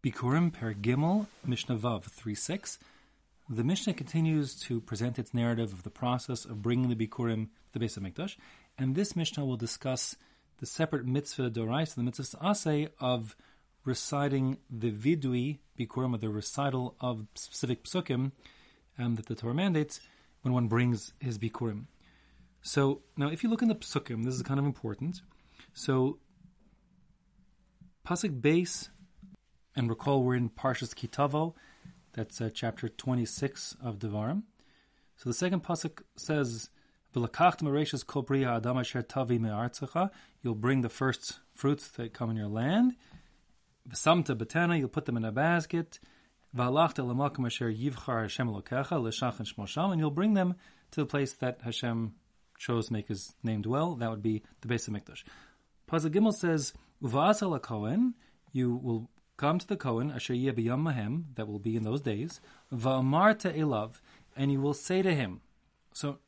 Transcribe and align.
Bikurim 0.00 0.52
Per 0.52 0.74
Gimel, 0.74 1.26
Mishnah 1.44 1.76
Vav 1.76 2.04
3 2.04 2.32
6. 2.32 2.78
The 3.48 3.64
Mishnah 3.64 3.94
continues 3.94 4.54
to 4.60 4.80
present 4.80 5.18
its 5.18 5.34
narrative 5.34 5.72
of 5.72 5.82
the 5.82 5.90
process 5.90 6.44
of 6.44 6.62
bringing 6.62 6.88
the 6.88 6.94
Bikurim 6.94 7.48
to 7.72 7.78
the 7.78 7.84
Beis 7.84 7.98
HaMikdash, 7.98 8.36
and 8.78 8.94
this 8.94 9.16
Mishnah 9.16 9.44
will 9.44 9.56
discuss 9.56 10.14
the 10.60 10.66
separate 10.66 11.04
mitzvah 11.04 11.50
dorais, 11.50 11.96
the 11.96 12.04
mitzvah 12.04 12.38
asay 12.38 12.90
of 13.00 13.34
reciting 13.84 14.58
the 14.70 14.92
vidui 14.92 15.58
Bikurim, 15.76 16.14
or 16.14 16.18
the 16.18 16.28
recital 16.28 16.94
of 17.00 17.26
specific 17.34 17.82
psukim 17.82 18.30
um, 19.00 19.16
that 19.16 19.26
the 19.26 19.34
Torah 19.34 19.54
mandates 19.54 19.98
when 20.42 20.54
one 20.54 20.68
brings 20.68 21.12
his 21.18 21.38
Bikurim. 21.38 21.86
So 22.62 23.02
now, 23.16 23.30
if 23.30 23.42
you 23.42 23.50
look 23.50 23.62
in 23.62 23.68
the 23.68 23.74
psukim, 23.74 24.24
this 24.24 24.34
is 24.34 24.42
kind 24.42 24.60
of 24.60 24.66
important. 24.66 25.22
So, 25.74 26.18
pasuk 28.06 28.40
Beis, 28.40 28.90
and 29.78 29.88
recall 29.88 30.22
we're 30.22 30.34
in 30.34 30.50
Parshas 30.50 30.94
Kitavo, 30.94 31.54
that's 32.12 32.40
uh, 32.40 32.50
chapter 32.52 32.88
26 32.88 33.76
of 33.82 33.98
Devarim. 33.98 34.42
So 35.16 35.30
the 35.30 35.34
second 35.34 35.62
pasuk 35.62 36.02
says. 36.16 36.70
You'll 37.14 37.24
bring 40.54 40.80
the 40.82 40.88
first 40.90 41.40
fruits 41.54 41.88
that 41.88 42.12
come 42.12 42.30
in 42.30 42.36
your 42.36 42.48
land. 42.48 42.96
V'samta 43.88 44.36
betana, 44.36 44.78
you'll 44.78 44.88
put 44.88 45.06
them 45.06 45.16
in 45.16 45.24
a 45.24 45.32
basket. 45.32 45.98
L'makom 46.54 47.46
asher 47.46 47.72
yivchar 47.72 48.22
Hashem 48.22 48.48
shmosham, 48.48 49.90
and 49.90 50.00
you'll 50.00 50.10
bring 50.10 50.34
them 50.34 50.54
to 50.90 51.00
the 51.00 51.06
place 51.06 51.32
that 51.32 51.60
Hashem 51.64 52.14
chose 52.58 52.88
to 52.88 52.92
make 52.92 53.08
His 53.08 53.34
name 53.42 53.62
dwell. 53.62 53.94
That 53.94 54.10
would 54.10 54.22
be 54.22 54.42
the 54.60 54.68
base 54.68 54.86
of 54.86 54.92
HaMikdash. 54.94 55.24
Pasuk 55.90 56.10
Gimel 56.10 56.34
says. 56.34 56.74
You 58.52 58.74
will 58.74 59.10
come 59.38 59.58
to 59.58 59.66
the 59.66 59.76
Kohen, 59.76 60.10
asher 60.10 60.34
b'yam 60.34 60.82
mahem, 60.82 61.24
that 61.36 61.48
will 61.48 61.58
be 61.58 61.76
in 61.76 61.84
those 61.84 62.02
days, 62.02 62.40
va'amarta 62.70 63.56
elav, 63.56 64.00
and 64.36 64.52
you 64.52 64.60
will 64.60 64.74
say 64.74 65.00
to 65.00 65.14
him. 65.14 65.40
So 65.94 66.18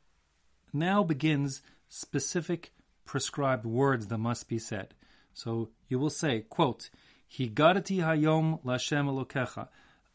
now 0.73 1.03
begins 1.03 1.61
specific 1.89 2.71
prescribed 3.05 3.65
words 3.65 4.07
that 4.07 4.17
must 4.17 4.47
be 4.47 4.57
said. 4.57 4.95
So 5.33 5.69
you 5.87 5.99
will 5.99 6.09
say, 6.09 6.45
quote, 6.49 6.89
Higadati 7.31 7.99
hayom 7.99 8.63
lashem 8.63 9.07
elokecha. 9.07 9.67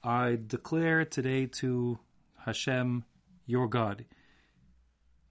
I 0.02 0.38
declare 0.46 1.04
today 1.04 1.46
to 1.60 1.98
Hashem, 2.44 3.04
your 3.46 3.68
God. 3.68 4.04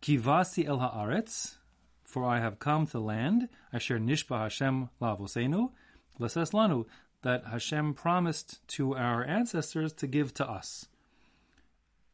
Kivasi 0.02 0.66
el 0.66 0.80
haaretz, 0.80 1.56
for 2.04 2.26
I 2.26 2.40
have 2.40 2.60
come 2.60 2.88
to 2.88 3.00
land, 3.00 3.50
asher 3.74 4.00
nishba 4.00 4.40
Hashem 4.44 4.90
lavosenu, 5.02 5.72
lases 6.20 6.52
lanu, 6.52 6.86
that 7.26 7.48
Hashem 7.48 7.96
promised 7.96 8.60
to 8.68 8.96
our 8.96 9.26
ancestors 9.26 9.92
to 9.94 10.06
give 10.06 10.32
to 10.36 10.48
us. 10.48 10.86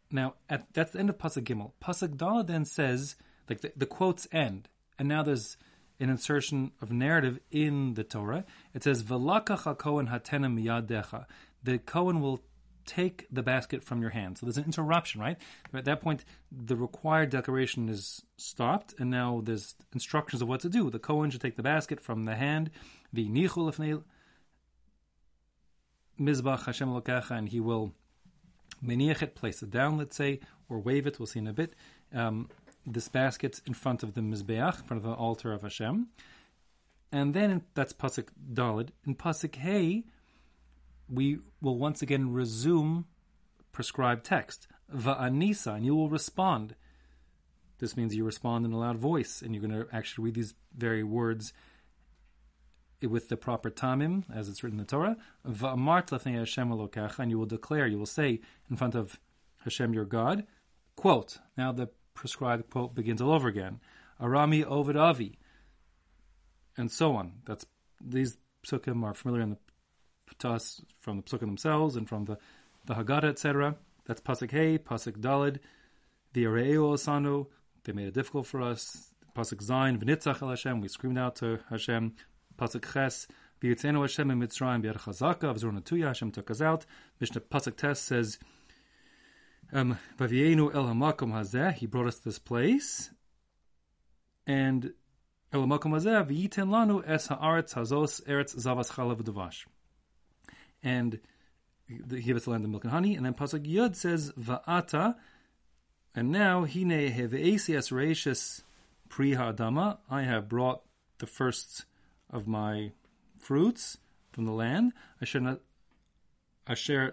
Now, 0.09 0.35
at, 0.49 0.73
that's 0.73 0.93
the 0.93 0.99
end 0.99 1.09
of 1.09 1.17
Pasuk 1.17 1.43
Gimel. 1.43 1.73
Pasuk 1.83 2.15
Dala 2.15 2.45
then 2.45 2.63
says, 2.63 3.17
like 3.49 3.59
the, 3.59 3.73
the 3.75 3.85
quotes 3.85 4.25
end, 4.31 4.69
and 4.97 5.09
now 5.09 5.21
there's 5.21 5.57
an 5.99 6.09
insertion 6.09 6.71
of 6.81 6.93
narrative 6.93 7.39
in 7.51 7.95
the 7.95 8.05
Torah. 8.05 8.45
It 8.73 8.83
says, 8.83 9.03
"V'lakach 9.03 9.63
haKohen 9.63 10.09
hatenem 10.09 10.63
yadecha." 10.63 11.25
The 11.61 11.77
Kohen 11.77 12.21
will 12.21 12.41
take 12.85 13.27
the 13.29 13.43
basket 13.43 13.83
from 13.83 14.01
your 14.01 14.11
hand. 14.11 14.37
So 14.37 14.45
there's 14.45 14.57
an 14.57 14.63
interruption, 14.63 15.19
right? 15.19 15.37
At 15.73 15.85
that 15.85 16.01
point, 16.01 16.23
the 16.49 16.77
required 16.77 17.31
declaration 17.31 17.89
is 17.89 18.23
stopped, 18.37 18.95
and 18.97 19.09
now 19.11 19.41
there's 19.43 19.75
instructions 19.93 20.41
of 20.41 20.47
what 20.47 20.61
to 20.61 20.69
do. 20.69 20.89
The 20.89 20.99
Kohen 20.99 21.31
should 21.31 21.41
take 21.41 21.57
the 21.57 21.63
basket 21.63 21.99
from 21.99 22.23
the 22.23 22.35
hand, 22.35 22.71
the 23.11 23.27
nichul 23.27 23.67
Mizbach 26.19 26.65
Hashem 26.65 26.89
Lokacha, 26.89 27.31
and 27.31 27.49
he 27.49 27.59
will 27.59 27.93
meniach 28.85 29.21
it, 29.21 29.35
place 29.35 29.61
it 29.61 29.71
down, 29.71 29.97
let's 29.97 30.15
say, 30.15 30.39
or 30.69 30.79
wave 30.79 31.07
it, 31.07 31.19
we'll 31.19 31.27
see 31.27 31.39
in 31.39 31.47
a 31.47 31.53
bit. 31.53 31.73
Um, 32.13 32.49
this 32.85 33.07
basket 33.07 33.61
in 33.65 33.73
front 33.73 34.03
of 34.03 34.13
the 34.13 34.21
Mizbeach, 34.21 34.79
in 34.79 34.85
front 34.85 35.03
of 35.03 35.09
the 35.09 35.15
altar 35.15 35.53
of 35.53 35.61
Hashem. 35.61 36.07
And 37.11 37.33
then 37.33 37.63
that's 37.73 37.93
Pasuk 37.93 38.29
Dalid. 38.53 38.89
In 39.05 39.15
Pasuk 39.15 39.55
Hey, 39.55 40.05
we 41.09 41.39
will 41.61 41.77
once 41.77 42.01
again 42.01 42.31
resume 42.31 43.05
prescribed 43.71 44.25
text. 44.25 44.67
Va'anisa, 44.93 45.75
and 45.75 45.85
you 45.85 45.95
will 45.95 46.09
respond. 46.09 46.75
This 47.79 47.97
means 47.97 48.15
you 48.15 48.23
respond 48.23 48.65
in 48.65 48.73
a 48.73 48.79
loud 48.79 48.97
voice, 48.97 49.41
and 49.41 49.53
you're 49.53 49.65
going 49.65 49.85
to 49.85 49.93
actually 49.95 50.25
read 50.25 50.35
these 50.35 50.53
very 50.75 51.03
words 51.03 51.53
with 53.09 53.29
the 53.29 53.37
proper 53.37 53.69
tamim, 53.69 54.23
as 54.33 54.49
it's 54.49 54.63
written 54.63 54.79
in 54.79 54.85
the 54.85 54.89
Torah, 54.89 55.17
Va'amart 55.47 56.09
lefnei 56.09 56.37
Hashem 56.37 56.69
elokecha, 56.69 57.19
and 57.19 57.31
you 57.31 57.39
will 57.39 57.45
declare, 57.45 57.87
you 57.87 57.97
will 57.97 58.05
say 58.05 58.41
in 58.69 58.77
front 58.77 58.95
of 58.95 59.19
Hashem 59.63 59.93
your 59.93 60.05
God, 60.05 60.45
quote, 60.95 61.39
now 61.57 61.71
the 61.71 61.89
prescribed 62.13 62.69
quote 62.69 62.93
begins 62.93 63.21
all 63.21 63.31
over 63.31 63.47
again, 63.47 63.79
Arami 64.19 64.63
Ovid 64.63 64.95
Avi, 64.95 65.37
and 66.77 66.91
so 66.91 67.15
on. 67.15 67.33
That's 67.45 67.65
These 67.99 68.37
psukim 68.65 69.03
are 69.03 69.13
familiar 69.13 69.41
in 69.41 69.49
the, 69.51 69.57
to 70.39 70.49
us 70.49 70.81
from 70.99 71.17
the 71.17 71.23
psukim 71.23 71.41
themselves 71.41 71.95
and 71.95 72.07
from 72.07 72.25
the, 72.25 72.37
the 72.85 72.95
Haggadah, 72.95 73.25
etc. 73.25 73.75
That's 74.05 74.21
Pasuk 74.21 74.51
Hey, 74.51 74.77
Pasuk 74.77 75.17
Dalid, 75.17 75.59
the 76.33 76.45
Areo 76.45 76.93
Osanu, 76.93 77.47
they 77.83 77.93
made 77.93 78.07
it 78.07 78.13
difficult 78.13 78.47
for 78.47 78.61
us. 78.61 79.11
Pasuk 79.35 79.61
Zain, 79.61 79.97
V'nitzach 79.97 80.47
Hashem, 80.47 80.81
we 80.81 80.87
screamed 80.87 81.17
out 81.17 81.35
to 81.37 81.59
Hashem. 81.69 82.13
Pasuk 82.61 82.93
Ches, 82.93 83.27
V'yitzenu 83.59 84.01
Hashem 84.01 84.29
in 84.29 84.39
Mitzrayim 84.39 84.83
b'yad 84.83 84.99
chazaka, 84.99 85.51
V'zor 85.51 85.73
natuya, 85.73 86.07
Hashem 86.07 86.29
took 86.29 86.51
us 86.51 86.61
out. 86.61 86.85
Mishnah 87.19 87.41
Pasuk 87.41 87.75
Tes 87.75 87.99
says, 87.99 88.37
um, 89.73 89.97
el 90.19 90.27
hamakom 90.27 91.31
hazeh, 91.31 91.73
he 91.73 91.87
brought 91.87 92.05
us 92.05 92.19
to 92.19 92.25
this 92.25 92.37
place, 92.37 93.09
and 94.45 94.93
el 95.51 95.61
hamakom 95.61 95.93
hazeh, 95.93 96.23
v'yiten 96.29 96.69
lanu 96.69 97.03
es 97.07 97.29
haaretz 97.29 97.73
hazos 97.73 98.23
eretz 98.27 98.55
zavas 98.55 98.91
chalav 98.91 99.23
v'davash. 99.23 99.65
And 100.83 101.19
he 101.87 102.21
gives 102.21 102.41
us 102.41 102.45
the 102.45 102.51
land 102.51 102.63
of 102.63 102.69
milk 102.69 102.83
and 102.83 102.93
honey, 102.93 103.15
and 103.15 103.25
then 103.25 103.33
Pasuk 103.33 103.65
Yud 103.65 103.95
says, 103.95 104.31
Va'ata, 104.33 105.15
and 106.13 106.31
now, 106.31 106.65
hine 106.65 107.11
heve'esi 107.11 107.75
es 107.75 107.89
reishis 107.89 108.61
pri 109.09 109.33
ha'adama, 109.33 109.97
I 110.11 110.21
have 110.23 110.47
brought 110.47 110.83
the 111.17 111.25
first 111.25 111.85
of 112.31 112.47
my 112.47 112.91
fruits 113.37 113.97
from 114.31 114.45
the 114.45 114.51
land, 114.51 114.93
asher 115.21 115.57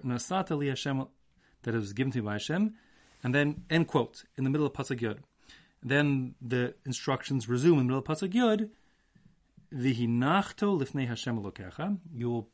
nasata 0.04 0.56
li 0.56 0.68
Hashem, 0.68 1.06
that 1.62 1.74
was 1.74 1.92
given 1.92 2.12
to 2.12 2.18
me 2.18 2.24
by 2.24 2.32
Hashem, 2.34 2.74
and 3.22 3.34
then 3.34 3.64
end 3.68 3.88
quote 3.88 4.24
in 4.36 4.44
the 4.44 4.50
middle 4.50 4.66
of 4.66 4.72
pasuk 4.72 5.00
yud. 5.00 5.18
Then 5.82 6.34
the 6.40 6.74
instructions 6.86 7.48
resume 7.48 7.78
in 7.78 7.78
the 7.78 7.84
middle 7.84 7.98
of 7.98 8.04
pasuk 8.04 8.32
yud. 8.32 8.70
Vihinachto 9.74 10.80
lifnei 10.80 11.08
Hashem 11.08 11.38
elokecha. 11.38 11.98
You 12.14 12.30
will 12.30 12.48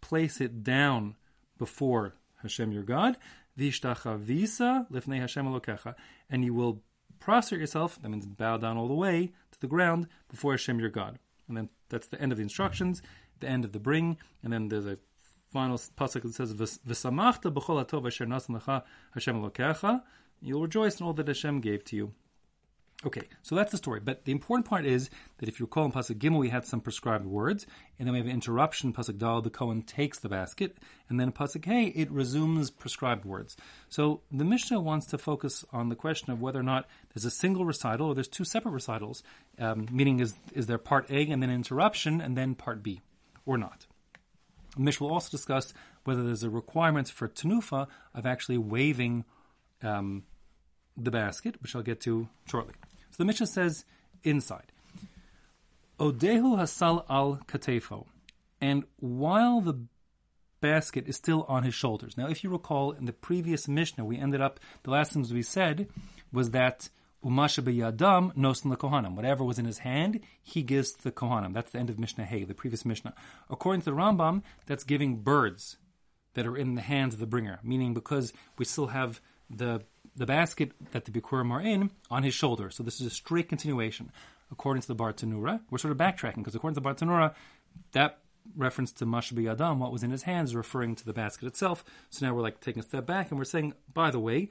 place 0.00 0.40
it 0.40 0.64
down 0.64 1.16
before 1.56 2.14
Hashem 2.42 2.72
your 2.72 2.82
God. 2.82 3.16
Vishtachavisa 3.58 4.90
lifnei 4.90 5.20
Hashem 5.20 5.46
elokecha, 5.46 5.94
and 6.28 6.44
you 6.44 6.52
will 6.52 6.82
prostrate 7.20 7.60
yourself. 7.60 8.00
That 8.02 8.08
means 8.08 8.26
bow 8.26 8.56
down 8.56 8.76
all 8.76 8.88
the 8.88 8.94
way 8.94 9.32
to 9.52 9.60
the 9.60 9.68
ground 9.68 10.08
before 10.28 10.52
Hashem 10.52 10.80
your 10.80 10.90
God 10.90 11.18
and 11.50 11.56
then 11.58 11.68
that's 11.90 12.06
the 12.06 12.20
end 12.22 12.32
of 12.32 12.38
the 12.38 12.42
instructions, 12.42 13.02
the 13.40 13.48
end 13.48 13.64
of 13.66 13.72
the 13.72 13.80
bring, 13.80 14.16
and 14.42 14.52
then 14.52 14.68
there's 14.68 14.86
a 14.86 14.98
final 15.52 15.76
pasuk 15.76 16.22
that 16.22 16.34
says 16.34 16.54
"V'samachta 16.54 17.52
b'chol 17.52 17.84
atov 17.84 18.02
lecha 18.04 18.82
Hashem 19.14 19.42
elokecha." 19.42 20.02
You'll 20.40 20.62
rejoice 20.62 21.00
in 21.00 21.06
all 21.06 21.12
that 21.14 21.28
Hashem 21.28 21.60
gave 21.60 21.84
to 21.86 21.96
you. 21.96 22.12
Okay, 23.06 23.22
so 23.40 23.54
that's 23.54 23.70
the 23.70 23.78
story. 23.78 23.98
But 23.98 24.26
the 24.26 24.32
important 24.32 24.66
part 24.66 24.84
is 24.84 25.08
that 25.38 25.48
if 25.48 25.58
you 25.58 25.64
recall 25.64 25.86
in 25.86 25.92
Pasuk 25.92 26.18
Gimel, 26.18 26.38
we 26.38 26.50
had 26.50 26.66
some 26.66 26.82
prescribed 26.82 27.24
words, 27.24 27.66
and 27.98 28.06
then 28.06 28.12
we 28.12 28.18
have 28.18 28.26
an 28.26 28.32
interruption. 28.32 28.92
Pasuk 28.92 29.16
Dal, 29.16 29.40
the 29.40 29.48
Kohen 29.48 29.80
takes 29.82 30.18
the 30.18 30.28
basket, 30.28 30.76
and 31.08 31.18
then 31.18 31.32
Pasuk 31.32 31.64
Hey, 31.64 31.84
it 31.86 32.10
resumes 32.10 32.70
prescribed 32.70 33.24
words. 33.24 33.56
So 33.88 34.20
the 34.30 34.44
Mishnah 34.44 34.80
wants 34.80 35.06
to 35.06 35.18
focus 35.18 35.64
on 35.72 35.88
the 35.88 35.96
question 35.96 36.30
of 36.30 36.42
whether 36.42 36.60
or 36.60 36.62
not 36.62 36.88
there's 37.14 37.24
a 37.24 37.30
single 37.30 37.64
recital 37.64 38.08
or 38.08 38.14
there's 38.14 38.28
two 38.28 38.44
separate 38.44 38.72
recitals, 38.72 39.22
um, 39.58 39.86
meaning 39.90 40.20
is, 40.20 40.34
is 40.52 40.66
there 40.66 40.76
part 40.76 41.10
A 41.10 41.26
and 41.30 41.42
then 41.42 41.50
interruption 41.50 42.20
and 42.20 42.36
then 42.36 42.54
part 42.54 42.82
B, 42.82 43.00
or 43.46 43.56
not. 43.56 43.86
The 44.76 44.82
Mishnah 44.82 45.06
will 45.06 45.14
also 45.14 45.30
discuss 45.30 45.72
whether 46.04 46.22
there's 46.22 46.42
a 46.42 46.50
requirement 46.50 47.08
for 47.08 47.28
Tanufa 47.28 47.86
of 48.14 48.26
actually 48.26 48.58
waving 48.58 49.24
um, 49.82 50.24
the 50.98 51.10
basket, 51.10 51.62
which 51.62 51.74
I'll 51.74 51.82
get 51.82 52.02
to 52.02 52.28
shortly. 52.46 52.74
So 53.10 53.16
the 53.18 53.24
Mishnah 53.24 53.46
says 53.46 53.84
inside. 54.22 54.72
Odehu 55.98 56.58
hasal 56.58 57.04
al 57.10 57.40
katefo. 57.46 58.06
And 58.60 58.84
while 58.98 59.60
the 59.60 59.78
basket 60.60 61.08
is 61.08 61.16
still 61.16 61.44
on 61.48 61.62
his 61.62 61.74
shoulders. 61.74 62.16
Now, 62.16 62.28
if 62.28 62.44
you 62.44 62.50
recall, 62.50 62.92
in 62.92 63.06
the 63.06 63.12
previous 63.12 63.66
Mishnah, 63.66 64.04
we 64.04 64.18
ended 64.18 64.40
up, 64.40 64.60
the 64.82 64.90
last 64.90 65.12
things 65.12 65.32
we 65.32 65.42
said 65.42 65.88
was 66.32 66.50
that 66.50 66.88
Umasha 67.24 67.62
b'yadam 67.62 68.34
nosin 68.36 68.74
kohanim. 68.76 69.14
Whatever 69.14 69.44
was 69.44 69.58
in 69.58 69.64
his 69.64 69.78
hand, 69.78 70.20
he 70.42 70.62
gives 70.62 70.92
to 70.92 71.04
the 71.04 71.12
kohanim. 71.12 71.52
That's 71.52 71.72
the 71.72 71.78
end 71.78 71.90
of 71.90 71.98
Mishnah 71.98 72.24
Hay, 72.24 72.44
the 72.44 72.54
previous 72.54 72.84
Mishnah. 72.84 73.14
According 73.48 73.82
to 73.82 73.86
the 73.86 73.96
Rambam, 73.96 74.42
that's 74.66 74.84
giving 74.84 75.16
birds 75.16 75.76
that 76.34 76.46
are 76.46 76.56
in 76.56 76.76
the 76.76 76.82
hands 76.82 77.14
of 77.14 77.20
the 77.20 77.26
bringer, 77.26 77.58
meaning 77.62 77.92
because 77.92 78.32
we 78.56 78.64
still 78.64 78.88
have 78.88 79.20
the 79.50 79.82
the 80.20 80.26
basket 80.26 80.72
that 80.92 81.06
the 81.06 81.10
Bikurim 81.10 81.50
are 81.50 81.62
in 81.62 81.90
on 82.10 82.22
his 82.22 82.34
shoulder. 82.34 82.68
So 82.68 82.82
this 82.82 83.00
is 83.00 83.06
a 83.06 83.10
straight 83.10 83.48
continuation. 83.48 84.12
According 84.52 84.82
to 84.82 84.88
the 84.88 84.94
Bartenura, 84.94 85.60
we're 85.70 85.78
sort 85.78 85.92
of 85.92 85.96
backtracking 85.96 86.36
because 86.36 86.54
according 86.54 86.74
to 86.74 86.80
the 86.80 86.86
Bartenura, 86.86 87.34
that 87.92 88.18
reference 88.54 88.92
to 88.92 89.06
Mashbi 89.06 89.50
Adam, 89.50 89.78
what 89.78 89.92
was 89.92 90.02
in 90.02 90.10
his 90.10 90.24
hands, 90.24 90.54
referring 90.54 90.94
to 90.96 91.06
the 91.06 91.14
basket 91.14 91.46
itself. 91.46 91.82
So 92.10 92.26
now 92.26 92.34
we're 92.34 92.42
like 92.42 92.60
taking 92.60 92.80
a 92.80 92.84
step 92.84 93.06
back 93.06 93.30
and 93.30 93.38
we're 93.38 93.46
saying, 93.46 93.72
by 93.94 94.10
the 94.10 94.20
way, 94.20 94.50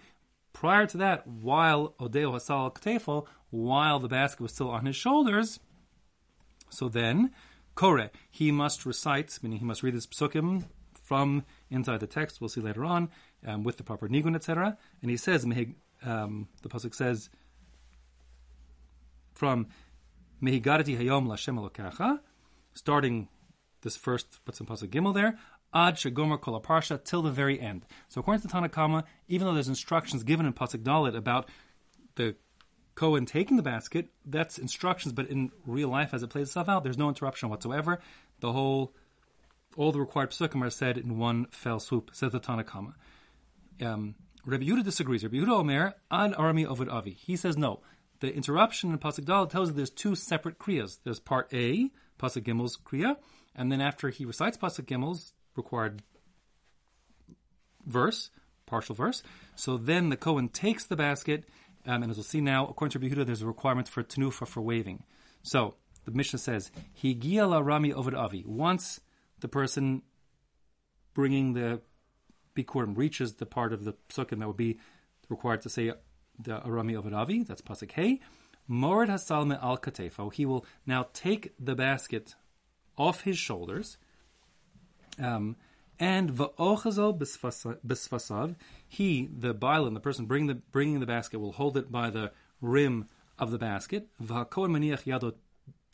prior 0.53 0.87
to 0.87 0.97
that, 0.97 1.27
while 1.27 1.93
Odeo 1.99 2.33
Hasal 2.33 2.73
Ktefo, 2.73 3.27
while 3.51 3.99
the 3.99 4.07
basket 4.07 4.41
was 4.41 4.53
still 4.53 4.71
on 4.71 4.87
his 4.87 4.95
shoulders, 4.95 5.59
so 6.71 6.89
then, 6.89 7.29
Kore, 7.75 8.09
he 8.31 8.51
must 8.51 8.87
recite, 8.87 9.37
meaning 9.43 9.59
he 9.59 9.65
must 9.65 9.83
read 9.83 9.93
this 9.93 10.07
psukim 10.07 10.65
from 11.09 11.43
inside 11.69 11.99
the 11.99 12.07
text, 12.07 12.41
we'll 12.41 12.49
see 12.49 12.61
later 12.61 12.85
on, 12.85 13.09
um, 13.45 13.63
with 13.63 13.77
the 13.77 13.83
proper 13.83 14.07
nigun, 14.07 14.35
etc. 14.35 14.77
And 15.01 15.11
he 15.11 15.17
says, 15.17 15.45
um, 16.03 16.47
the 16.61 16.69
pasuk 16.69 16.93
says, 16.95 17.29
from 19.33 19.67
Mehigadati 20.41 20.97
Hayom 20.99 21.27
Lashem 21.27 21.57
Elokecha, 21.57 22.19
starting 22.73 23.27
this 23.81 23.95
first, 23.95 24.43
put 24.45 24.55
some 24.55 24.67
pasuk 24.67 24.89
gimel 24.89 25.13
there, 25.13 25.37
ad 25.73 25.95
shegomer 25.95 26.39
kol 26.39 26.59
parsha 26.61 27.01
till 27.03 27.21
the 27.21 27.31
very 27.31 27.59
end. 27.59 27.85
So 28.09 28.19
according 28.19 28.41
to 28.41 28.47
Tanna 28.47 28.69
Kamma, 28.69 29.03
even 29.27 29.47
though 29.47 29.53
there's 29.53 29.67
instructions 29.67 30.23
given 30.23 30.45
in 30.45 30.53
pasuk 30.53 30.83
dalit 30.83 31.15
about 31.15 31.49
the 32.15 32.35
Cohen 32.95 33.25
taking 33.25 33.55
the 33.55 33.63
basket, 33.63 34.09
that's 34.25 34.57
instructions, 34.57 35.13
but 35.13 35.27
in 35.27 35.51
real 35.65 35.87
life, 35.87 36.13
as 36.13 36.21
it 36.21 36.29
plays 36.29 36.47
itself 36.47 36.67
out, 36.67 36.83
there's 36.83 36.97
no 36.97 37.07
interruption 37.07 37.47
whatsoever. 37.49 38.01
The 38.41 38.51
whole, 38.51 38.93
all 39.77 39.93
the 39.93 40.01
required 40.01 40.31
psukim 40.31 40.61
are 40.65 40.69
said 40.69 40.97
in 40.97 41.17
one 41.17 41.45
fell 41.49 41.79
swoop, 41.79 42.11
says 42.11 42.33
the 42.33 42.39
Tanna 42.39 42.65
Kamma. 42.65 42.95
Um, 43.81 44.15
Rabbi 44.45 44.65
Yehuda 44.65 44.83
disagrees. 44.83 45.23
Rabbi 45.23 45.37
Yehuda 45.37 45.59
Omer, 45.59 45.93
ad 46.11 46.33
arami 46.33 46.65
ovid 46.65 46.89
avi. 46.89 47.11
He 47.11 47.35
says 47.35 47.57
no. 47.57 47.81
The 48.19 48.33
interruption 48.33 48.91
in 48.91 48.97
Pasuk 48.97 49.25
Dal 49.25 49.47
tells 49.47 49.69
you 49.69 49.75
there's 49.75 49.89
two 49.89 50.15
separate 50.15 50.59
kriyas. 50.59 50.99
There's 51.03 51.19
part 51.19 51.53
A, 51.53 51.91
Pasuk 52.19 52.43
Gimel's 52.43 52.77
kriya, 52.77 53.15
and 53.55 53.71
then 53.71 53.81
after 53.81 54.09
he 54.09 54.25
recites 54.25 54.57
Pasuk 54.57 54.85
Gimel's 54.85 55.33
required 55.55 56.03
verse, 57.85 58.29
partial 58.65 58.95
verse, 58.95 59.23
so 59.55 59.77
then 59.77 60.09
the 60.09 60.17
Kohen 60.17 60.49
takes 60.49 60.85
the 60.85 60.95
basket, 60.95 61.45
um, 61.85 62.03
and 62.03 62.11
as 62.11 62.17
we'll 62.17 62.23
see 62.23 62.41
now, 62.41 62.67
according 62.67 62.91
to 62.91 62.99
Rabbi 62.99 63.15
Yehuda, 63.15 63.25
there's 63.25 63.41
a 63.41 63.47
requirement 63.47 63.87
for 63.87 64.03
tenufa, 64.03 64.47
for 64.47 64.61
waving. 64.61 65.03
So 65.43 65.75
the 66.05 66.11
Mishnah 66.11 66.39
says, 66.39 66.71
Higia 67.01 67.49
la 67.49 67.59
rami 67.59 67.93
ovid 67.93 68.15
avi. 68.15 68.43
Once 68.45 68.99
the 69.39 69.47
person 69.47 70.01
bringing 71.13 71.53
the 71.53 71.81
bikurim 72.63 72.97
reaches 72.97 73.33
the 73.35 73.45
part 73.45 73.73
of 73.73 73.85
the 73.85 73.93
psukim 74.09 74.39
that 74.39 74.47
would 74.47 74.57
be 74.57 74.79
required 75.29 75.61
to 75.61 75.69
say 75.69 75.91
the 76.39 76.59
arami 76.59 76.97
ovid 76.97 77.13
avi, 77.13 77.43
that's 77.43 77.61
pasuk 77.61 77.91
hey, 77.91 78.19
morid 78.69 79.09
hasalme 79.09 79.61
al 79.61 79.77
katefo. 79.77 80.33
He 80.33 80.45
will 80.45 80.65
now 80.85 81.07
take 81.13 81.53
the 81.59 81.75
basket 81.75 82.35
off 82.97 83.21
his 83.21 83.37
shoulders. 83.37 83.97
Um, 85.19 85.55
and 85.99 86.31
va'ochazo 86.31 87.17
bisfasav, 87.85 88.55
he, 88.87 89.29
the 89.37 89.53
baalim, 89.53 89.93
the 89.93 89.99
person 89.99 90.25
bringing 90.25 90.47
the, 90.47 90.55
bringing 90.71 90.99
the 90.99 91.05
basket, 91.05 91.39
will 91.39 91.51
hold 91.51 91.75
it 91.75 91.91
by 91.91 92.09
the 92.09 92.31
rim 92.61 93.07
of 93.37 93.51
the 93.51 93.57
basket. 93.57 94.07
V'hakohen 94.23 94.71
maniach 94.71 95.03
yado 95.03 95.33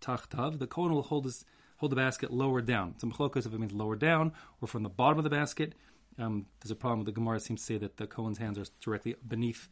tachtav, 0.02 0.60
the 0.60 0.68
kohen 0.68 0.94
will 0.94 1.02
hold, 1.02 1.26
his, 1.26 1.44
hold 1.78 1.92
the 1.92 1.96
basket 1.96 2.32
lower 2.32 2.62
down. 2.62 2.94
Some 3.00 3.12
chlokas 3.12 3.48
if 3.48 3.54
it 3.54 3.60
means 3.60 3.74
lower 3.74 3.96
down 3.96 4.34
or 4.62 4.68
from 4.68 4.84
the 4.84 4.90
bottom 4.90 5.18
of 5.18 5.24
the 5.24 5.30
basket. 5.30 5.74
Um, 6.18 6.46
there's 6.62 6.72
a 6.72 6.76
problem 6.76 7.00
with 7.00 7.08
the 7.08 7.12
Gemara 7.12 7.40
seems 7.40 7.62
to 7.62 7.66
say 7.66 7.78
that 7.78 7.98
the 7.98 8.08
Cohen's 8.08 8.38
hands 8.38 8.58
are 8.58 8.66
directly 8.82 9.16
beneath 9.28 9.68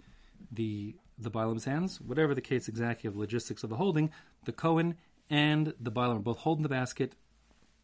the 0.52 0.96
the 1.18 1.32
baalim's 1.32 1.66
hands. 1.66 2.02
Whatever 2.02 2.34
the 2.34 2.42
case 2.42 2.68
exactly 2.68 3.08
of 3.08 3.16
logistics 3.16 3.64
of 3.64 3.70
the 3.70 3.78
holding, 3.78 4.12
the 4.46 4.52
Cohen 4.52 4.96
and 5.30 5.74
the 5.80 5.92
baalim 5.92 6.18
are 6.18 6.20
both 6.20 6.40
holding 6.40 6.64
the 6.64 6.70
basket 6.70 7.16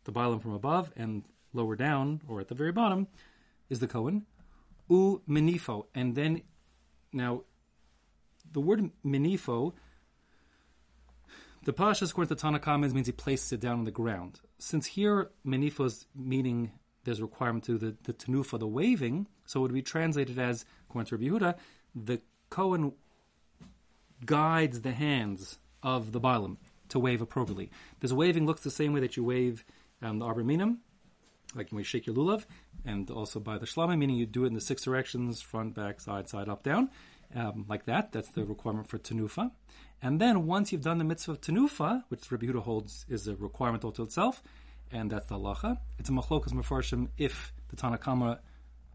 the 0.03 0.19
baalim 0.19 0.41
from 0.41 0.53
above, 0.53 0.91
and 0.95 1.23
lower 1.53 1.75
down, 1.75 2.21
or 2.27 2.39
at 2.39 2.47
the 2.47 2.55
very 2.55 2.71
bottom, 2.71 3.07
is 3.69 3.79
the 3.79 3.87
Cohen. 3.87 4.25
U 4.89 5.21
menifo. 5.27 5.85
And 5.93 6.15
then, 6.15 6.41
now, 7.13 7.43
the 8.51 8.59
word 8.59 8.89
menifo, 9.05 9.73
the 11.65 11.73
Pashas, 11.73 12.11
according 12.11 12.35
to 12.35 12.43
Tanakh 12.43 12.93
means 12.93 13.07
he 13.07 13.13
places 13.13 13.53
it 13.53 13.59
down 13.59 13.79
on 13.79 13.85
the 13.85 13.91
ground. 13.91 14.39
Since 14.57 14.87
here, 14.87 15.29
menifo 15.45 15.85
is 15.85 16.07
meaning 16.15 16.71
there's 17.09 17.19
a 17.19 17.23
requirement 17.23 17.63
to 17.63 17.77
the, 17.79 17.95
the 18.03 18.13
tenufa, 18.13 18.59
the 18.59 18.67
waving, 18.67 19.27
so 19.45 19.59
it 19.59 19.61
would 19.63 19.73
be 19.73 19.81
translated 19.81 20.37
as, 20.37 20.63
according 20.87 21.07
to 21.07 21.17
Rabbi 21.17 21.45
Yehuda, 21.45 21.55
the 21.95 22.21
Kohen 22.51 22.93
guides 24.25 24.81
the 24.81 24.91
hands 24.91 25.57
of 25.81 26.11
the 26.11 26.21
Baalim 26.21 26.57
to 26.89 26.99
wave 26.99 27.21
appropriately. 27.21 27.71
This 27.99 28.11
waving 28.11 28.45
looks 28.45 28.61
the 28.61 28.69
same 28.69 28.93
way 28.93 28.99
that 28.99 29.17
you 29.17 29.23
wave 29.23 29.65
um, 30.03 30.19
the 30.19 30.25
Arba 30.25 30.43
Minim, 30.43 30.81
like 31.55 31.71
when 31.71 31.79
you 31.79 31.83
shake 31.83 32.05
your 32.05 32.15
lulav, 32.15 32.45
and 32.85 33.09
also 33.09 33.39
by 33.39 33.57
the 33.57 33.65
shlama, 33.65 33.97
meaning 33.97 34.15
you 34.15 34.27
do 34.27 34.43
it 34.43 34.47
in 34.47 34.53
the 34.53 34.61
six 34.61 34.83
directions, 34.83 35.41
front, 35.41 35.73
back, 35.73 35.99
side, 35.99 36.29
side, 36.29 36.47
up, 36.47 36.61
down, 36.61 36.91
um, 37.35 37.65
like 37.67 37.85
that. 37.85 38.11
That's 38.11 38.29
the 38.29 38.45
requirement 38.45 38.87
for 38.87 38.99
tenufa. 38.99 39.49
And 40.01 40.21
then 40.21 40.45
once 40.45 40.71
you've 40.71 40.83
done 40.83 40.99
the 40.99 41.03
mitzvah 41.03 41.31
of 41.31 41.41
tenufa, 41.41 42.03
which 42.09 42.31
Rabbi 42.31 42.45
Yehuda 42.45 42.61
holds 42.61 43.05
is 43.09 43.27
a 43.27 43.35
requirement 43.35 43.83
all 43.83 43.91
to 43.93 44.03
itself, 44.03 44.43
and 44.91 45.11
that's 45.11 45.27
the 45.27 45.35
halacha, 45.35 45.77
it's 45.97 46.09
a 46.09 46.11
machlokas 46.11 46.53
mefarshim 46.53 47.09
if 47.17 47.53
the 47.69 47.75
Tanna 47.75 47.97
Kamma 47.97 48.39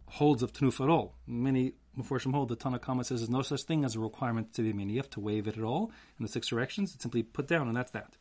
holds 0.06 0.42
of 0.42 0.52
tenufa 0.52 0.84
at 0.84 0.90
all. 0.90 1.14
Many 1.26 1.74
Meforshim 1.98 2.32
hold 2.32 2.48
the 2.48 2.56
Tanna 2.56 2.78
Kamma 2.78 3.04
says 3.04 3.20
there's 3.20 3.30
no 3.30 3.42
such 3.42 3.62
thing 3.62 3.84
as 3.84 3.94
a 3.94 4.00
requirement 4.00 4.52
to 4.54 4.62
be 4.62 4.72
miniyaf, 4.72 5.08
to 5.10 5.20
wave 5.20 5.46
it 5.46 5.56
at 5.56 5.62
all 5.62 5.92
in 6.18 6.24
the 6.24 6.28
six 6.28 6.48
directions. 6.48 6.94
It's 6.94 7.02
simply 7.02 7.22
put 7.22 7.46
down, 7.46 7.68
and 7.68 7.76
that's 7.76 7.92
that. 7.92 8.16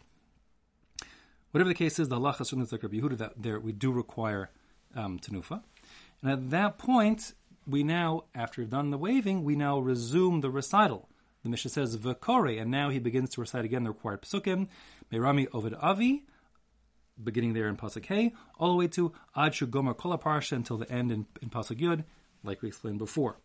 Whatever 1.51 1.69
the 1.69 1.75
case 1.75 1.99
is, 1.99 2.09
the 2.09 2.17
halacha 2.17 2.37
certainly 2.39 2.65
is 2.65 2.71
like 2.71 2.83
Rabbi 2.83 2.97
Yehuda 2.97 3.17
that 3.17 3.33
there 3.37 3.59
we 3.59 3.71
do 3.71 3.91
require 3.91 4.49
um, 4.95 5.19
tenufa. 5.19 5.61
And 6.21 6.31
at 6.31 6.49
that 6.51 6.77
point, 6.77 7.33
we 7.67 7.83
now, 7.83 8.25
after 8.35 8.61
we've 8.61 8.69
done 8.69 8.91
the 8.91 8.97
waving, 8.97 9.43
we 9.43 9.55
now 9.55 9.79
resume 9.79 10.41
the 10.41 10.49
recital. 10.49 11.09
The 11.43 11.49
Mishnah 11.49 11.71
says 11.71 11.97
v'kore, 11.97 12.61
and 12.61 12.71
now 12.71 12.89
he 12.89 12.99
begins 12.99 13.31
to 13.31 13.41
recite 13.41 13.65
again 13.65 13.83
the 13.83 13.89
required 13.89 14.21
psukim, 14.21 14.67
Merami 15.11 15.47
Ovid 15.53 15.73
Avi, 15.73 16.25
beginning 17.21 17.53
there 17.53 17.67
in 17.67 17.77
pasuk 17.77 18.05
Hey, 18.05 18.33
all 18.57 18.71
the 18.71 18.77
way 18.77 18.87
to 18.87 19.13
Ad 19.35 19.57
Gomer 19.69 19.93
Kol 19.93 20.17
Parsha 20.17 20.53
until 20.53 20.77
the 20.77 20.91
end 20.91 21.11
in, 21.11 21.25
in 21.41 21.49
pasuk 21.49 21.79
Yud, 21.79 22.03
like 22.43 22.61
we 22.61 22.69
explained 22.69 22.99
before. 22.99 23.37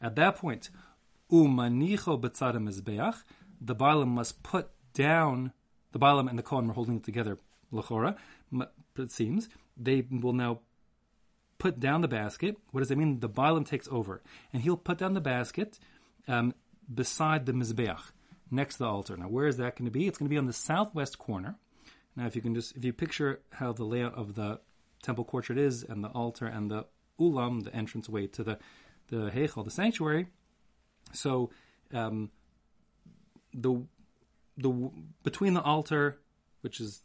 At 0.00 0.16
that 0.16 0.36
point, 0.36 0.70
Umanicho 1.30 2.20
B'tzad 2.20 2.54
Mizbeach, 2.56 3.22
the 3.60 3.74
Baalim 3.74 4.08
must 4.08 4.42
put 4.42 4.70
down 4.92 5.52
the 5.92 5.98
Baalim 5.98 6.28
and 6.28 6.38
the 6.38 6.42
Kohen 6.42 6.68
are 6.68 6.72
holding 6.72 6.96
it 6.96 7.04
together 7.04 7.38
lachora, 7.72 8.16
it 8.98 9.10
seems, 9.10 9.48
they 9.76 10.04
will 10.10 10.32
now 10.32 10.60
put 11.58 11.80
down 11.80 12.00
the 12.00 12.08
basket. 12.08 12.56
What 12.70 12.80
does 12.80 12.88
that 12.88 12.98
mean? 12.98 13.20
The 13.20 13.28
Baalim 13.28 13.66
takes 13.66 13.88
over, 13.90 14.22
and 14.52 14.62
he'll 14.62 14.76
put 14.76 14.98
down 14.98 15.14
the 15.14 15.20
basket 15.20 15.78
um, 16.28 16.54
beside 16.92 17.46
the 17.46 17.52
mizbeach, 17.52 18.00
next 18.50 18.74
to 18.74 18.78
the 18.80 18.88
altar. 18.88 19.16
Now, 19.16 19.28
where 19.28 19.46
is 19.46 19.56
that 19.58 19.76
going 19.76 19.86
to 19.86 19.90
be? 19.90 20.06
It's 20.06 20.18
going 20.18 20.28
to 20.28 20.34
be 20.34 20.38
on 20.38 20.46
the 20.46 20.52
southwest 20.52 21.18
corner. 21.18 21.56
Now, 22.16 22.26
if 22.26 22.36
you 22.36 22.42
can 22.42 22.54
just, 22.54 22.76
if 22.76 22.84
you 22.84 22.92
picture 22.92 23.40
how 23.52 23.72
the 23.72 23.84
layout 23.84 24.14
of 24.14 24.34
the 24.34 24.60
temple 25.02 25.24
courtyard 25.24 25.58
is, 25.58 25.82
and 25.82 26.04
the 26.04 26.08
altar 26.08 26.46
and 26.46 26.70
the 26.70 26.86
ulam, 27.18 27.64
the 27.64 27.74
entrance 27.74 28.08
way 28.08 28.26
to 28.28 28.44
the 28.44 28.58
the 29.08 29.30
heichal, 29.30 29.64
the 29.64 29.70
sanctuary. 29.70 30.28
So, 31.12 31.50
um, 31.92 32.30
the 33.52 33.82
the 34.56 34.90
between 35.22 35.54
the 35.54 35.62
altar, 35.62 36.18
which 36.60 36.80
is 36.80 37.02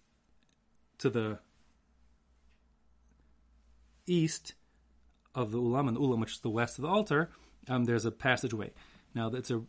to 1.00 1.10
the 1.10 1.40
east 4.06 4.54
of 5.34 5.52
the 5.52 5.60
ulam, 5.60 5.88
and 5.88 5.96
the 5.96 6.02
ulam, 6.02 6.20
which 6.20 6.34
is 6.34 6.40
the 6.40 6.50
west 6.50 6.78
of 6.78 6.84
the 6.84 6.90
altar, 6.90 7.30
um, 7.70 7.86
there's 7.86 8.06
a 8.06 8.12
passageway. 8.12 8.72
Now, 9.14 9.28
it's 9.28 9.52
a 9.52 9.64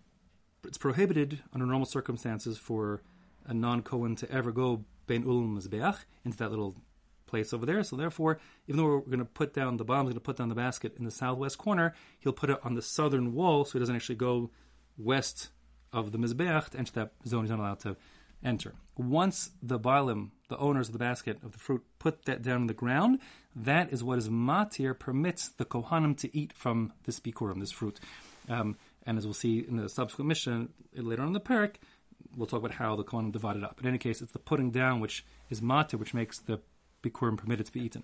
it's 0.64 0.78
prohibited 0.78 1.40
under 1.52 1.66
normal 1.66 1.86
circumstances 1.86 2.58
for 2.58 3.02
a 3.46 3.54
non 3.54 3.82
Kohen 3.82 4.16
to 4.16 4.30
ever 4.30 4.52
go 4.52 4.84
mizbeach 5.08 6.04
into 6.24 6.38
that 6.38 6.50
little 6.50 6.76
place 7.26 7.52
over 7.52 7.66
there. 7.66 7.82
So 7.82 7.96
therefore, 7.96 8.38
even 8.66 8.78
though 8.78 8.84
we're 8.84 9.00
going 9.00 9.18
to 9.18 9.24
put 9.24 9.52
down 9.52 9.76
the 9.76 9.84
bomb, 9.84 10.06
going 10.06 10.14
to 10.14 10.20
put 10.20 10.36
down 10.36 10.48
the 10.48 10.54
basket 10.54 10.96
in 10.98 11.04
the 11.04 11.10
southwest 11.10 11.58
corner, 11.58 11.94
he'll 12.20 12.32
put 12.32 12.50
it 12.50 12.58
on 12.62 12.74
the 12.74 12.82
southern 12.82 13.34
wall, 13.34 13.64
so 13.64 13.72
he 13.72 13.78
doesn't 13.78 13.96
actually 13.96 14.14
go 14.16 14.50
west 14.96 15.50
of 15.92 16.12
the 16.12 16.18
mizbeach 16.18 16.70
to 16.70 16.78
enter 16.78 16.92
that 16.92 17.12
zone. 17.26 17.42
He's 17.42 17.50
not 17.50 17.60
allowed 17.60 17.80
to 17.80 17.96
enter. 18.44 18.74
Once 18.96 19.50
the 19.62 19.78
Baalim, 19.78 20.30
the 20.48 20.56
owners 20.58 20.88
of 20.88 20.92
the 20.92 20.98
basket 20.98 21.38
of 21.42 21.52
the 21.52 21.58
fruit, 21.58 21.84
put 21.98 22.24
that 22.24 22.42
down 22.42 22.62
on 22.62 22.66
the 22.66 22.74
ground, 22.74 23.18
that 23.54 23.92
is 23.92 24.04
what 24.04 24.18
is 24.18 24.28
matir 24.28 24.98
permits 24.98 25.48
the 25.48 25.64
Kohanim 25.64 26.16
to 26.18 26.36
eat 26.36 26.52
from 26.52 26.92
this 27.04 27.20
bikurim, 27.20 27.60
this 27.60 27.72
fruit. 27.72 27.98
Um, 28.48 28.76
And 29.06 29.16
as 29.16 29.24
we'll 29.24 29.34
see 29.34 29.60
in 29.60 29.76
the 29.76 29.88
subsequent 29.88 30.28
mission 30.28 30.68
later 30.94 31.22
on 31.22 31.28
in 31.28 31.32
the 31.32 31.40
parak, 31.40 31.76
we'll 32.36 32.46
talk 32.46 32.60
about 32.60 32.74
how 32.74 32.96
the 32.96 33.04
Kohanim 33.04 33.32
divided 33.32 33.64
up. 33.64 33.80
In 33.80 33.86
any 33.86 33.98
case, 33.98 34.22
it's 34.22 34.32
the 34.32 34.38
putting 34.38 34.70
down 34.70 35.00
which 35.00 35.24
is 35.50 35.60
mata, 35.62 35.98
which 35.98 36.14
makes 36.14 36.38
the 36.38 36.60
bikurim 37.02 37.36
permitted 37.36 37.66
to 37.66 37.72
be 37.72 37.80
eaten. 37.80 38.02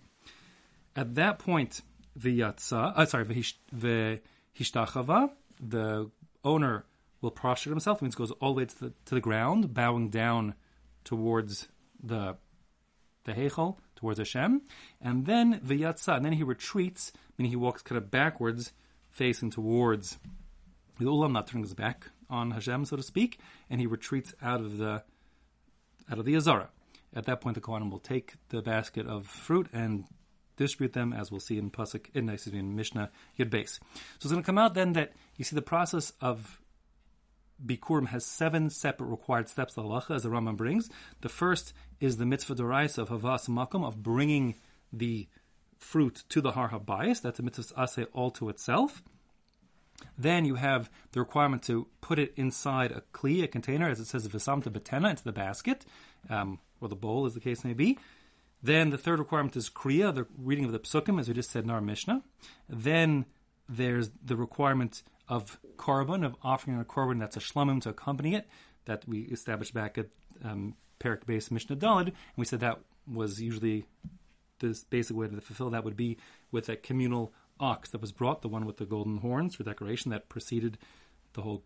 At 0.96 1.14
that 1.16 1.38
point, 1.38 1.82
the 2.14 2.40
yatsa, 2.40 2.92
uh, 2.96 3.06
sorry, 3.06 3.24
the 3.72 4.20
hishtachava, 4.58 5.30
the 5.60 6.10
owner 6.44 6.84
will 7.20 7.30
prostrate 7.30 7.72
himself, 7.72 8.02
means 8.02 8.14
goes 8.14 8.30
all 8.32 8.54
the 8.54 8.58
way 8.58 8.64
to 8.66 8.80
the, 8.80 8.92
to 9.06 9.14
the 9.14 9.20
ground, 9.20 9.74
bowing 9.74 10.10
down 10.10 10.54
towards 11.04 11.68
the 12.02 12.36
the 13.24 13.32
heichal, 13.32 13.78
towards 13.96 14.18
Hashem, 14.18 14.60
and 15.00 15.24
then 15.24 15.58
the 15.62 15.80
yatsa, 15.80 16.16
and 16.16 16.26
then 16.26 16.34
he 16.34 16.42
retreats, 16.42 17.10
meaning 17.38 17.50
he 17.50 17.56
walks 17.56 17.80
kind 17.80 17.96
of 17.96 18.10
backwards, 18.10 18.72
facing 19.10 19.50
towards 19.50 20.18
the 20.98 21.06
ulam, 21.06 21.32
not 21.32 21.46
turning 21.46 21.64
his 21.64 21.72
back 21.72 22.10
on 22.34 22.50
Hashem, 22.50 22.84
so 22.84 22.96
to 22.96 23.02
speak, 23.02 23.38
and 23.70 23.80
he 23.80 23.86
retreats 23.86 24.34
out 24.42 24.60
of 24.60 24.78
the 24.78 25.02
out 26.10 26.18
of 26.18 26.24
the 26.24 26.36
azara. 26.36 26.68
At 27.14 27.26
that 27.26 27.40
point, 27.40 27.54
the 27.54 27.60
Kohanim 27.60 27.90
will 27.90 28.00
take 28.00 28.34
the 28.48 28.60
basket 28.60 29.06
of 29.06 29.26
fruit 29.26 29.68
and 29.72 30.04
distribute 30.56 30.92
them, 30.92 31.12
as 31.12 31.30
we'll 31.30 31.40
see 31.40 31.58
in 31.58 31.70
Pasuk, 31.70 32.06
in, 32.14 32.28
in 32.28 32.76
Mishnah 32.76 33.10
Yud 33.38 33.50
Beis. 33.50 33.78
So 34.18 34.26
it's 34.26 34.32
going 34.32 34.42
to 34.42 34.46
come 34.46 34.58
out 34.58 34.74
then 34.74 34.92
that 34.94 35.12
you 35.36 35.44
see 35.44 35.56
the 35.56 35.62
process 35.62 36.12
of 36.20 36.60
Bikurim 37.64 38.08
has 38.08 38.24
seven 38.24 38.68
separate 38.70 39.06
required 39.06 39.48
steps, 39.48 39.74
the 39.74 39.82
halacha, 39.82 40.16
as 40.16 40.24
the 40.24 40.28
Rambam 40.28 40.56
brings. 40.56 40.90
The 41.20 41.28
first 41.28 41.72
is 42.00 42.16
the 42.16 42.26
mitzvah 42.26 42.56
dorais 42.56 42.98
of 42.98 43.08
havas 43.08 43.48
makom, 43.48 43.86
of 43.86 44.02
bringing 44.02 44.56
the 44.92 45.28
fruit 45.78 46.24
to 46.30 46.40
the 46.40 46.52
har 46.52 46.70
habayis. 46.70 47.22
That's 47.22 47.38
a 47.38 47.42
mitzvah 47.42 47.74
aseh 47.74 48.06
all 48.12 48.30
to 48.32 48.48
itself. 48.48 49.02
Then 50.16 50.44
you 50.44 50.56
have 50.56 50.90
the 51.12 51.20
requirement 51.20 51.62
to 51.64 51.86
put 52.00 52.18
it 52.18 52.32
inside 52.36 52.92
a 52.92 53.02
kli, 53.12 53.42
a 53.42 53.48
container, 53.48 53.88
as 53.88 54.00
it 54.00 54.06
says, 54.06 54.26
visamta 54.28 54.70
betena, 54.70 55.10
into 55.10 55.24
the 55.24 55.32
basket, 55.32 55.84
um, 56.30 56.58
or 56.80 56.88
the 56.88 56.96
bowl, 56.96 57.26
as 57.26 57.34
the 57.34 57.40
case 57.40 57.64
may 57.64 57.72
be. 57.72 57.98
Then 58.62 58.90
the 58.90 58.98
third 58.98 59.18
requirement 59.18 59.56
is 59.56 59.68
kriya, 59.68 60.14
the 60.14 60.26
reading 60.38 60.64
of 60.64 60.72
the 60.72 60.78
psukim, 60.78 61.20
as 61.20 61.28
we 61.28 61.34
just 61.34 61.50
said 61.50 61.64
in 61.64 61.70
our 61.70 61.80
Mishnah. 61.80 62.22
Then 62.68 63.26
there's 63.68 64.10
the 64.24 64.36
requirement 64.36 65.02
of 65.28 65.58
korban, 65.76 66.24
of 66.24 66.36
offering 66.42 66.80
a 66.80 66.84
korban 66.84 67.18
that's 67.18 67.36
a 67.36 67.40
shlamim 67.40 67.80
to 67.82 67.90
accompany 67.90 68.34
it, 68.34 68.48
that 68.84 69.06
we 69.08 69.20
established 69.22 69.74
back 69.74 69.98
at 69.98 70.06
um, 70.42 70.74
Perak 70.98 71.26
Beis 71.26 71.50
Mishnah 71.50 71.76
Dalid, 71.76 72.06
and 72.06 72.14
we 72.36 72.44
said 72.44 72.60
that 72.60 72.80
was 73.06 73.40
usually 73.40 73.84
the 74.60 74.78
basic 74.90 75.16
way 75.16 75.28
to 75.28 75.40
fulfill 75.40 75.70
that 75.70 75.84
would 75.84 75.96
be 75.96 76.16
with 76.50 76.68
a 76.68 76.76
communal 76.76 77.32
ox 77.64 77.90
that 77.90 78.00
was 78.00 78.12
brought, 78.12 78.42
the 78.42 78.48
one 78.48 78.66
with 78.66 78.76
the 78.76 78.84
golden 78.84 79.18
horns 79.18 79.54
for 79.54 79.64
decoration 79.64 80.10
that 80.10 80.28
preceded 80.28 80.78
the 81.32 81.42
whole 81.42 81.64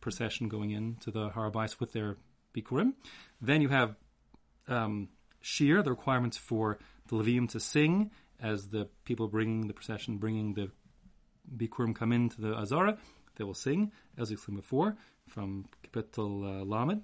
procession 0.00 0.48
going 0.48 0.70
into 0.70 1.10
the 1.10 1.30
Har 1.30 1.50
HaBayis 1.50 1.80
with 1.80 1.92
their 1.92 2.16
bikurim. 2.54 2.94
Then 3.40 3.60
you 3.60 3.68
have 3.68 3.96
um, 4.68 5.08
shir, 5.40 5.82
the 5.82 5.90
requirements 5.90 6.36
for 6.36 6.78
the 7.08 7.16
Levim 7.16 7.48
to 7.50 7.60
sing 7.60 8.10
as 8.40 8.68
the 8.68 8.88
people 9.04 9.28
bringing 9.28 9.66
the 9.66 9.74
procession, 9.74 10.18
bringing 10.18 10.54
the 10.54 10.70
bikurim 11.54 11.94
come 11.94 12.12
into 12.12 12.40
the 12.40 12.54
Azara. 12.54 12.96
They 13.36 13.44
will 13.44 13.54
sing, 13.54 13.92
as 14.18 14.30
we 14.30 14.34
explained 14.34 14.60
before, 14.60 14.96
from 15.26 15.66
Kapitel 15.84 16.62
uh, 16.62 16.64
Lamed, 16.64 17.02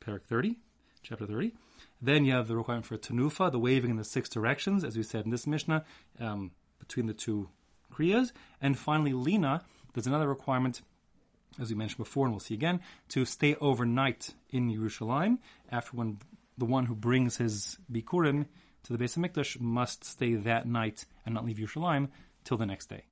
Parak 0.00 0.24
30, 0.24 0.56
chapter 1.02 1.26
30. 1.26 1.52
Then 2.00 2.24
you 2.24 2.32
have 2.32 2.48
the 2.48 2.56
requirement 2.56 2.86
for 2.86 2.96
Tanufa, 2.96 3.50
the 3.50 3.58
waving 3.58 3.90
in 3.90 3.96
the 3.96 4.04
six 4.04 4.28
directions, 4.28 4.84
as 4.84 4.96
we 4.96 5.02
said 5.02 5.24
in 5.24 5.30
this 5.30 5.46
Mishnah, 5.46 5.84
um, 6.20 6.52
between 6.78 7.06
the 7.06 7.14
two 7.14 7.48
Kriyas. 7.92 8.32
And 8.60 8.78
finally, 8.78 9.12
Lina, 9.12 9.64
there's 9.92 10.06
another 10.06 10.28
requirement, 10.28 10.82
as 11.60 11.70
we 11.70 11.76
mentioned 11.76 11.98
before, 11.98 12.26
and 12.26 12.32
we'll 12.32 12.40
see 12.40 12.54
again, 12.54 12.80
to 13.10 13.24
stay 13.24 13.54
overnight 13.60 14.34
in 14.50 14.70
Yerushalayim. 14.70 15.38
After 15.70 15.96
when 15.96 16.18
the 16.56 16.64
one 16.64 16.86
who 16.86 16.94
brings 16.94 17.36
his 17.36 17.78
Bikurim 17.90 18.46
to 18.84 18.96
the 18.96 19.02
Beis 19.02 19.16
HaMikdash 19.18 19.60
must 19.60 20.04
stay 20.04 20.34
that 20.34 20.66
night 20.66 21.04
and 21.24 21.34
not 21.34 21.44
leave 21.44 21.58
Yerushalayim 21.58 22.08
till 22.44 22.56
the 22.56 22.66
next 22.66 22.86
day. 22.86 23.04